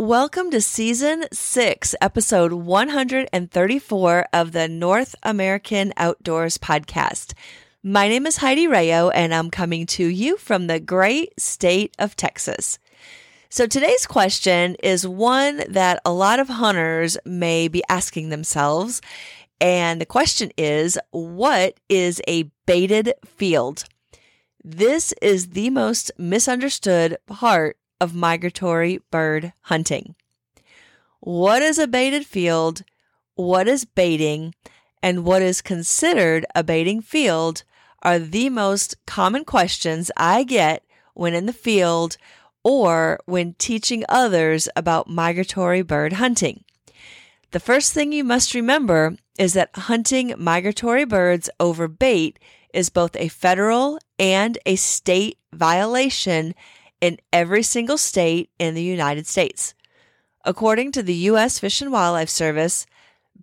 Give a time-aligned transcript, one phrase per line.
[0.00, 7.34] Welcome to season six, episode 134 of the North American Outdoors Podcast.
[7.82, 12.16] My name is Heidi Rayo, and I'm coming to you from the great state of
[12.16, 12.78] Texas.
[13.50, 19.02] So today's question is one that a lot of hunters may be asking themselves.
[19.60, 23.84] And the question is what is a baited field?
[24.64, 30.14] This is the most misunderstood part of migratory bird hunting.
[31.20, 32.82] What is a baited field?
[33.34, 34.54] What is baiting?
[35.02, 37.64] And what is considered a baiting field
[38.02, 40.82] are the most common questions I get
[41.14, 42.16] when in the field
[42.62, 46.64] or when teaching others about migratory bird hunting.
[47.52, 52.38] The first thing you must remember is that hunting migratory birds over bait
[52.72, 56.54] is both a federal and a state violation
[57.00, 59.74] in every single state in the United States.
[60.44, 61.58] According to the U.S.
[61.58, 62.86] Fish and Wildlife Service,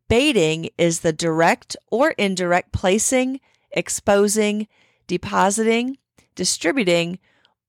[0.08, 3.40] baiting is the direct or indirect placing,
[3.72, 4.68] exposing,
[5.06, 5.98] depositing,
[6.36, 7.20] distributing,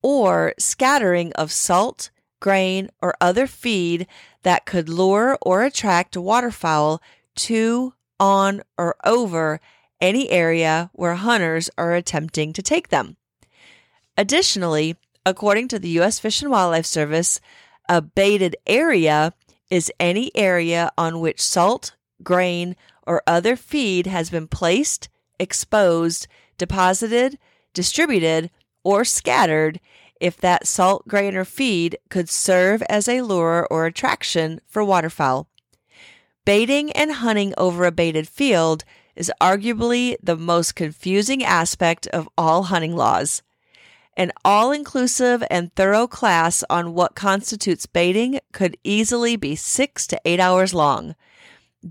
[0.02, 2.10] or scattering of salt,
[2.40, 4.06] grain, or other feed
[4.42, 7.02] that could lure or attract waterfowl
[7.34, 9.60] to, on, or over
[10.00, 13.16] any area where hunters are attempting to take them.
[14.16, 14.96] Additionally,
[15.28, 16.18] According to the U.S.
[16.18, 17.38] Fish and Wildlife Service,
[17.86, 19.34] a baited area
[19.70, 22.74] is any area on which salt, grain,
[23.06, 27.38] or other feed has been placed, exposed, deposited,
[27.74, 28.50] distributed,
[28.82, 29.80] or scattered
[30.18, 35.46] if that salt, grain, or feed could serve as a lure or attraction for waterfowl.
[36.46, 38.82] Baiting and hunting over a baited field
[39.14, 43.42] is arguably the most confusing aspect of all hunting laws.
[44.18, 50.20] An all inclusive and thorough class on what constitutes baiting could easily be six to
[50.24, 51.14] eight hours long.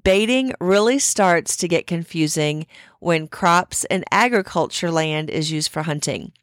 [0.04, 2.68] Baiting really starts to get confusing
[3.00, 6.34] when crops and agriculture land is used for hunting.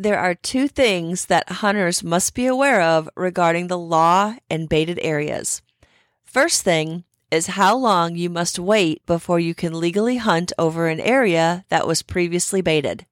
[0.00, 4.98] There are two things that hunters must be aware of regarding the law and baited
[5.00, 5.62] areas.
[6.24, 10.98] First thing is how long you must wait before you can legally hunt over an
[10.98, 13.06] area that was previously baited.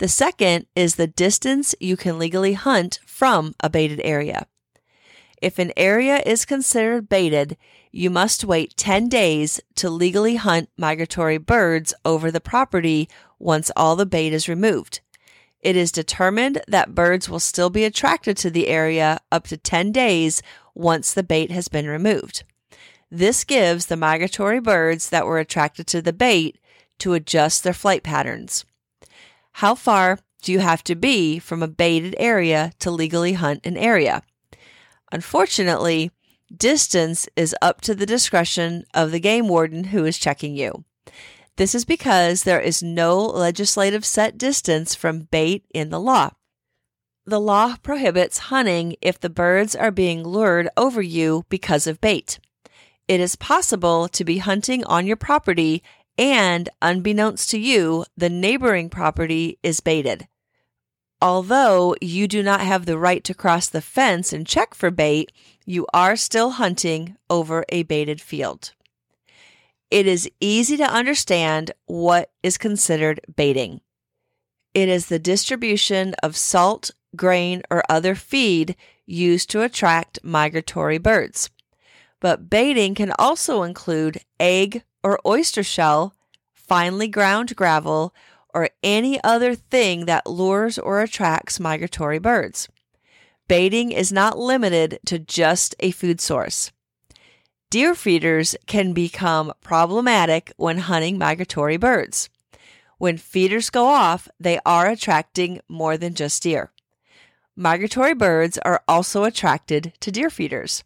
[0.00, 4.46] The second is the distance you can legally hunt from a baited area.
[5.42, 7.58] If an area is considered baited,
[7.92, 13.94] you must wait 10 days to legally hunt migratory birds over the property once all
[13.94, 15.00] the bait is removed.
[15.60, 19.92] It is determined that birds will still be attracted to the area up to 10
[19.92, 20.42] days
[20.74, 22.44] once the bait has been removed.
[23.10, 26.56] This gives the migratory birds that were attracted to the bait
[27.00, 28.64] to adjust their flight patterns.
[29.52, 33.76] How far do you have to be from a baited area to legally hunt an
[33.76, 34.22] area?
[35.12, 36.10] Unfortunately,
[36.54, 40.84] distance is up to the discretion of the game warden who is checking you.
[41.56, 46.30] This is because there is no legislative set distance from bait in the law.
[47.26, 52.38] The law prohibits hunting if the birds are being lured over you because of bait.
[53.06, 55.82] It is possible to be hunting on your property
[56.20, 60.28] and unbeknownst to you, the neighboring property is baited.
[61.22, 65.32] Although you do not have the right to cross the fence and check for bait,
[65.64, 68.72] you are still hunting over a baited field.
[69.90, 73.80] It is easy to understand what is considered baiting.
[74.74, 78.76] It is the distribution of salt, grain, or other feed
[79.06, 81.50] used to attract migratory birds.
[82.20, 86.14] But baiting can also include egg or oyster shell,
[86.52, 88.14] finely ground gravel,
[88.52, 92.68] or any other thing that lures or attracts migratory birds.
[93.48, 96.70] Baiting is not limited to just a food source.
[97.70, 102.28] Deer feeders can become problematic when hunting migratory birds.
[102.98, 106.72] When feeders go off, they are attracting more than just deer.
[107.56, 110.82] Migratory birds are also attracted to deer feeders.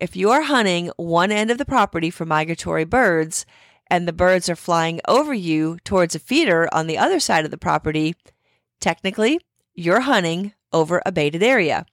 [0.00, 3.44] If you are hunting one end of the property for migratory birds
[3.90, 7.50] and the birds are flying over you towards a feeder on the other side of
[7.50, 8.14] the property,
[8.80, 9.40] technically
[9.74, 11.84] you're hunting over a baited area.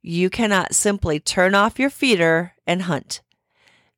[0.00, 3.20] You cannot simply turn off your feeder and hunt.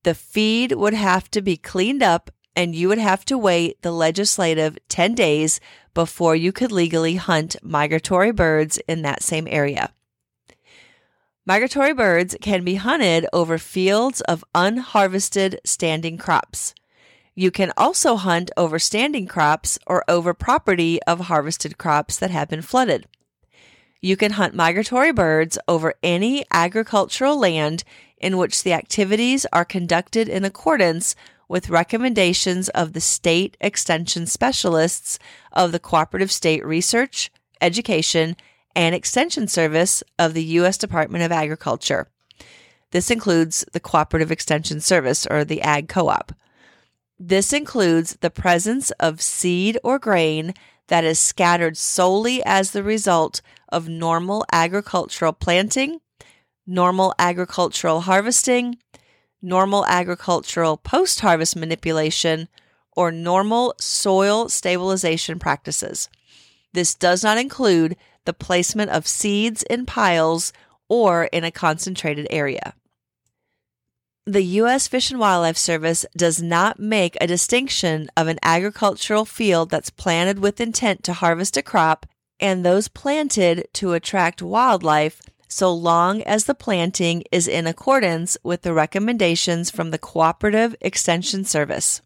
[0.02, 3.92] The feed would have to be cleaned up and you would have to wait the
[3.92, 5.60] legislative 10 days
[5.94, 9.92] before you could legally hunt migratory birds in that same area.
[11.48, 16.74] Migratory birds can be hunted over fields of unharvested standing crops.
[17.34, 22.50] You can also hunt over standing crops or over property of harvested crops that have
[22.50, 23.06] been flooded.
[24.02, 27.82] You can hunt migratory birds over any agricultural land
[28.18, 31.14] in which the activities are conducted in accordance
[31.48, 35.18] with recommendations of the state extension specialists
[35.54, 38.36] of the Cooperative State Research, Education,
[38.74, 40.78] and Extension Service of the U.S.
[40.78, 42.08] Department of Agriculture.
[42.90, 46.32] This includes the Cooperative Extension Service or the Ag Co op.
[47.18, 50.54] This includes the presence of seed or grain
[50.86, 56.00] that is scattered solely as the result of normal agricultural planting,
[56.66, 58.78] normal agricultural harvesting,
[59.42, 62.48] normal agricultural post harvest manipulation,
[62.96, 66.08] or normal soil stabilization practices.
[66.72, 67.96] This does not include
[68.28, 70.52] the placement of seeds in piles
[70.86, 72.74] or in a concentrated area.
[74.26, 74.86] The U.S.
[74.86, 80.40] Fish and Wildlife Service does not make a distinction of an agricultural field that's planted
[80.40, 82.04] with intent to harvest a crop
[82.38, 88.60] and those planted to attract wildlife so long as the planting is in accordance with
[88.60, 92.02] the recommendations from the Cooperative Extension Service.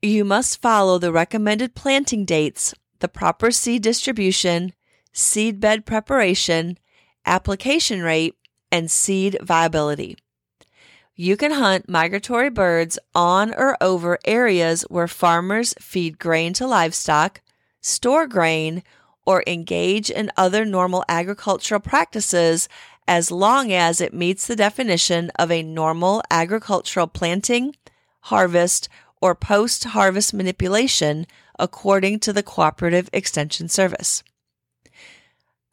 [0.00, 4.72] You must follow the recommended planting dates, the proper seed distribution,
[5.12, 6.78] seed bed preparation,
[7.24, 8.36] application rate,
[8.70, 10.16] and seed viability.
[11.14, 17.42] You can hunt migratory birds on or over areas where farmers feed grain to livestock,
[17.80, 18.82] store grain,
[19.26, 22.68] or engage in other normal agricultural practices
[23.06, 27.76] as long as it meets the definition of a normal agricultural planting,
[28.20, 28.88] harvest,
[29.20, 31.26] or post harvest manipulation
[31.58, 34.22] according to the Cooperative Extension Service.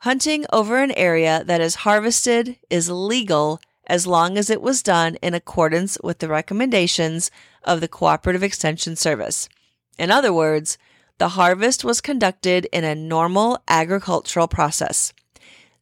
[0.03, 5.15] Hunting over an area that is harvested is legal as long as it was done
[5.15, 7.29] in accordance with the recommendations
[7.65, 9.49] of the Cooperative Extension Service.
[9.97, 10.77] In other words,
[11.17, 15.11] the harvest was conducted in a normal agricultural process.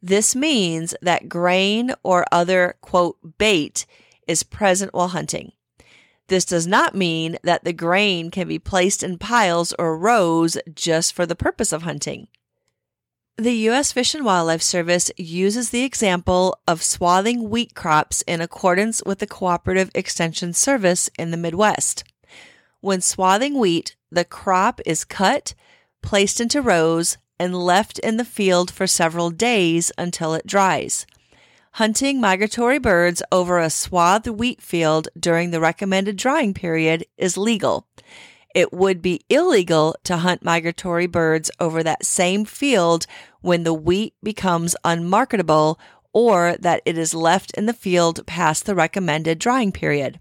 [0.01, 3.85] This means that grain or other, quote, bait
[4.27, 5.51] is present while hunting.
[6.27, 11.13] This does not mean that the grain can be placed in piles or rows just
[11.13, 12.29] for the purpose of hunting.
[13.39, 13.91] The U.S.
[13.91, 19.27] Fish and Wildlife Service uses the example of swathing wheat crops in accordance with the
[19.27, 22.03] Cooperative Extension Service in the Midwest.
[22.81, 25.53] When swathing wheat, the crop is cut,
[26.01, 31.05] placed into rows, and left in the field for several days until it dries.
[31.73, 37.85] Hunting migratory birds over a swathed wheat field during the recommended drying period is legal.
[38.57, 43.05] It would be illegal to hunt migratory birds over that same field
[43.41, 45.79] when the wheat becomes unmarketable
[46.11, 50.19] or that it is left in the field past the recommended drying period.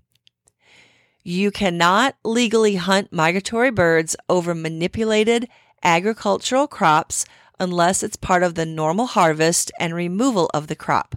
[1.24, 5.48] You cannot legally hunt migratory birds over manipulated
[5.82, 7.24] agricultural crops
[7.58, 11.16] unless it's part of the normal harvest and removal of the crop.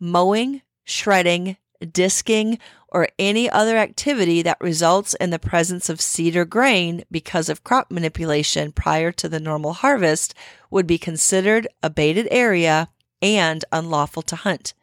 [0.00, 2.58] Mowing, shredding, disking,
[2.88, 7.62] or any other activity that results in the presence of seed or grain because of
[7.62, 10.34] crop manipulation prior to the normal harvest
[10.70, 12.88] would be considered a baited area
[13.22, 14.74] and unlawful to hunt.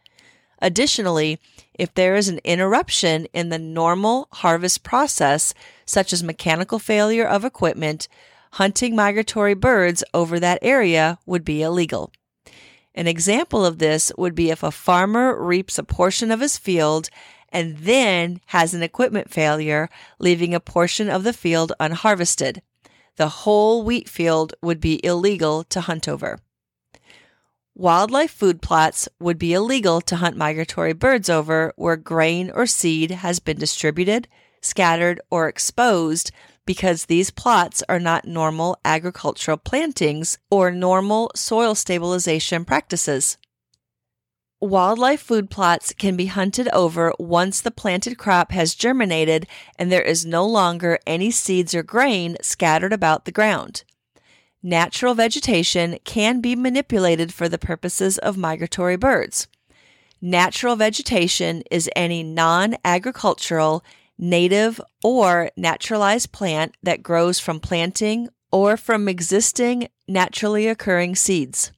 [0.62, 1.39] Additionally,
[1.74, 5.54] if there is an interruption in the normal harvest process,
[5.86, 8.08] such as mechanical failure of equipment,
[8.54, 12.12] hunting migratory birds over that area would be illegal.
[12.98, 17.12] An example of this would be if a farmer reaps a portion of his field
[17.50, 19.88] and then has an equipment failure,
[20.18, 22.63] leaving a portion of the field unharvested.
[23.18, 26.39] The whole wheat field would be illegal to hunt over.
[27.75, 33.12] Wildlife food plots would be illegal to hunt migratory birds over where grain or seed
[33.12, 34.27] has been distributed,
[34.60, 36.32] scattered, or exposed
[36.68, 43.38] because these plots are not normal agricultural plantings or normal soil stabilization practices.
[44.60, 49.48] Wildlife food plots can be hunted over once the planted crop has germinated
[49.80, 53.84] and there is no longer any seeds or grain scattered about the ground.
[54.64, 59.48] Natural vegetation can be manipulated for the purposes of migratory birds.
[60.20, 63.86] Natural vegetation is any non agricultural,
[64.18, 71.72] native, or naturalized plant that grows from planting or from existing naturally occurring seeds.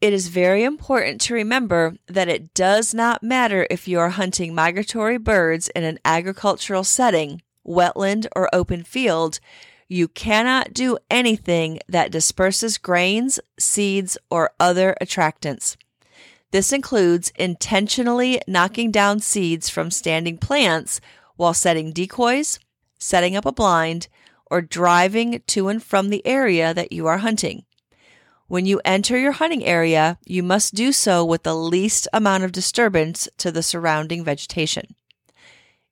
[0.00, 4.54] It is very important to remember that it does not matter if you are hunting
[4.54, 9.40] migratory birds in an agricultural setting, wetland, or open field.
[9.88, 15.76] You cannot do anything that disperses grains, seeds, or other attractants.
[16.52, 21.00] This includes intentionally knocking down seeds from standing plants
[21.38, 22.58] while setting decoys,
[22.98, 24.08] setting up a blind,
[24.50, 27.64] or driving to and from the area that you are hunting.
[28.48, 32.52] When you enter your hunting area, you must do so with the least amount of
[32.52, 34.94] disturbance to the surrounding vegetation.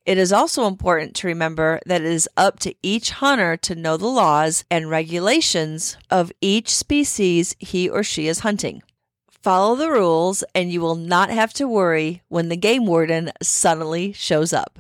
[0.07, 3.97] It is also important to remember that it is up to each hunter to know
[3.97, 8.83] the laws and regulations of each species he or she is hunting.
[9.29, 14.13] Follow the rules, and you will not have to worry when the game warden suddenly
[14.13, 14.79] shows up.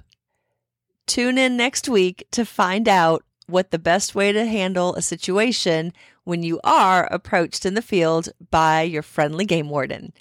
[1.06, 5.92] Tune in next week to find out what the best way to handle a situation
[6.24, 10.12] when you are approached in the field by your friendly game warden.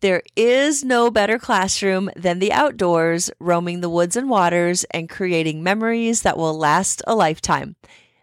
[0.00, 5.62] There is no better classroom than the outdoors, roaming the woods and waters and creating
[5.62, 7.76] memories that will last a lifetime.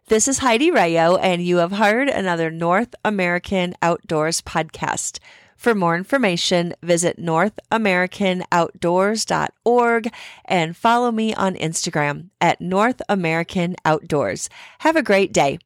[0.06, 5.18] This is Heidi Rayo, and you have heard another North American Outdoors podcast.
[5.62, 10.14] For more information, visit NorthAmericanOutdoors.org
[10.46, 14.50] and follow me on Instagram at North American Outdoors.
[14.80, 15.60] Have a great day.